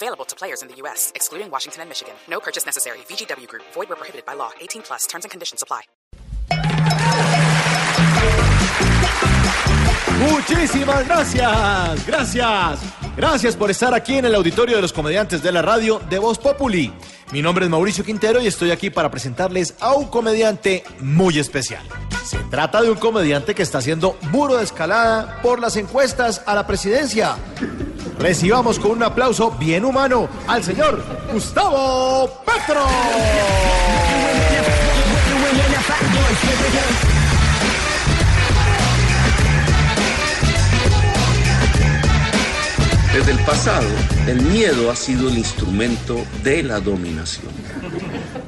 Available 0.00 0.24
to 0.26 0.36
players 0.36 0.62
in 0.62 0.68
the 0.68 0.76
U.S., 0.82 1.10
excluding 1.16 1.50
Washington 1.50 1.82
and 1.82 1.88
Michigan. 1.88 2.14
No 2.28 2.38
purchase 2.38 2.64
necessary. 2.64 2.98
VGW 3.08 3.48
Group. 3.48 3.64
Void 3.74 3.88
where 3.88 3.96
prohibited 3.96 4.24
by 4.24 4.34
law. 4.34 4.50
18 4.60 4.82
plus. 4.82 5.06
Terms 5.08 5.24
and 5.24 5.30
conditions 5.32 5.60
apply. 5.60 5.82
Muchísimas 10.18 11.06
gracias, 11.06 12.06
gracias, 12.06 12.80
gracias 13.16 13.56
por 13.56 13.70
estar 13.70 13.94
aquí 13.94 14.18
en 14.18 14.24
el 14.24 14.34
auditorio 14.34 14.76
de 14.76 14.82
los 14.82 14.92
comediantes 14.92 15.42
de 15.42 15.52
la 15.52 15.62
radio 15.62 16.00
de 16.10 16.18
Voz 16.18 16.38
Populi. 16.38 16.92
Mi 17.30 17.40
nombre 17.40 17.64
es 17.64 17.70
Mauricio 17.70 18.04
Quintero 18.04 18.40
y 18.40 18.46
estoy 18.46 18.72
aquí 18.72 18.90
para 18.90 19.10
presentarles 19.10 19.74
a 19.80 19.94
un 19.94 20.08
comediante 20.08 20.82
muy 21.00 21.38
especial. 21.38 21.84
Se 22.24 22.38
trata 22.50 22.82
de 22.82 22.90
un 22.90 22.98
comediante 22.98 23.54
que 23.54 23.62
está 23.62 23.78
haciendo 23.78 24.16
muro 24.32 24.56
de 24.56 24.64
escalada 24.64 25.40
por 25.40 25.60
las 25.60 25.76
encuestas 25.76 26.42
a 26.46 26.54
la 26.54 26.66
presidencia. 26.66 27.36
Recibamos 28.18 28.78
con 28.78 28.92
un 28.92 29.02
aplauso 29.02 29.50
bien 29.52 29.84
humano 29.84 30.28
al 30.46 30.62
señor 30.64 31.02
Gustavo 31.32 32.42
Petro. 32.44 32.84
Desde 43.14 43.32
el 43.32 43.38
pasado, 43.38 43.88
el 44.26 44.42
miedo 44.42 44.90
ha 44.90 44.96
sido 44.96 45.28
el 45.28 45.38
instrumento 45.38 46.16
de 46.42 46.62
la 46.62 46.80
dominación. 46.80 47.52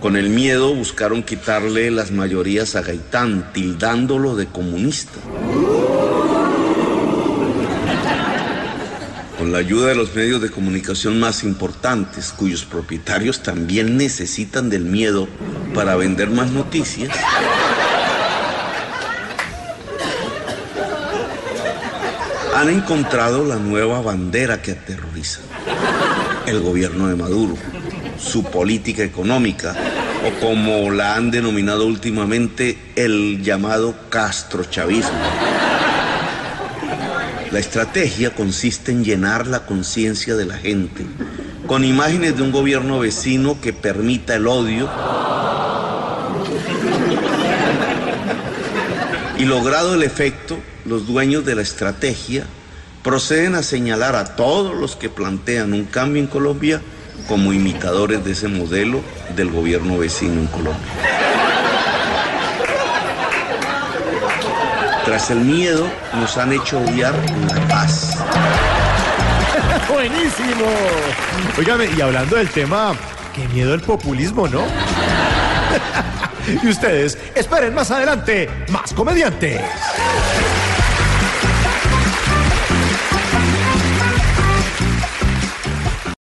Con 0.00 0.16
el 0.16 0.30
miedo 0.30 0.74
buscaron 0.74 1.22
quitarle 1.22 1.90
las 1.90 2.10
mayorías 2.10 2.76
a 2.76 2.82
Gaitán, 2.82 3.52
tildándolo 3.52 4.36
de 4.36 4.46
comunista. 4.46 5.18
La 9.50 9.58
ayuda 9.58 9.88
de 9.88 9.96
los 9.96 10.14
medios 10.14 10.40
de 10.40 10.48
comunicación 10.48 11.18
más 11.18 11.42
importantes, 11.42 12.32
cuyos 12.36 12.64
propietarios 12.64 13.42
también 13.42 13.96
necesitan 13.96 14.70
del 14.70 14.84
miedo 14.84 15.26
para 15.74 15.96
vender 15.96 16.30
más 16.30 16.52
noticias, 16.52 17.10
han 22.54 22.68
encontrado 22.68 23.44
la 23.44 23.56
nueva 23.56 24.00
bandera 24.00 24.62
que 24.62 24.70
aterroriza. 24.70 25.40
El 26.46 26.60
gobierno 26.60 27.08
de 27.08 27.16
Maduro, 27.16 27.56
su 28.20 28.44
política 28.44 29.02
económica, 29.02 29.74
o 30.24 30.40
como 30.40 30.92
la 30.92 31.16
han 31.16 31.32
denominado 31.32 31.86
últimamente, 31.86 32.78
el 32.94 33.42
llamado 33.42 33.96
castrochavismo. 34.10 35.69
La 37.52 37.58
estrategia 37.58 38.34
consiste 38.34 38.92
en 38.92 39.04
llenar 39.04 39.48
la 39.48 39.66
conciencia 39.66 40.36
de 40.36 40.46
la 40.46 40.56
gente 40.56 41.04
con 41.66 41.84
imágenes 41.84 42.36
de 42.36 42.42
un 42.42 42.52
gobierno 42.52 43.00
vecino 43.00 43.60
que 43.60 43.72
permita 43.72 44.36
el 44.36 44.46
odio 44.46 44.88
y 49.38 49.44
logrado 49.44 49.94
el 49.94 50.02
efecto, 50.02 50.58
los 50.84 51.06
dueños 51.06 51.44
de 51.44 51.54
la 51.56 51.62
estrategia 51.62 52.44
proceden 53.02 53.54
a 53.54 53.62
señalar 53.62 54.14
a 54.14 54.36
todos 54.36 54.76
los 54.76 54.94
que 54.94 55.08
plantean 55.08 55.72
un 55.72 55.86
cambio 55.86 56.22
en 56.22 56.28
Colombia 56.28 56.80
como 57.26 57.52
imitadores 57.52 58.24
de 58.24 58.32
ese 58.32 58.48
modelo 58.48 59.00
del 59.34 59.50
gobierno 59.50 59.98
vecino 59.98 60.40
en 60.40 60.46
Colombia. 60.46 61.29
Tras 65.10 65.28
el 65.32 65.40
miedo 65.40 65.90
nos 66.14 66.36
han 66.36 66.52
hecho 66.52 66.78
odiar 66.78 67.12
la 67.48 67.66
paz. 67.66 68.16
Buenísimo. 69.92 70.66
Óigame, 71.58 71.88
y 71.96 72.00
hablando 72.00 72.36
del 72.36 72.48
tema, 72.48 72.94
qué 73.34 73.48
miedo 73.48 73.74
el 73.74 73.80
populismo, 73.80 74.46
¿no? 74.46 74.62
y 76.62 76.68
ustedes, 76.68 77.18
esperen 77.34 77.74
más 77.74 77.90
adelante, 77.90 78.48
más 78.68 78.92
comediantes. 78.92 79.60